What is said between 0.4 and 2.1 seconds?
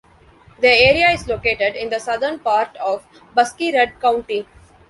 The area is located in the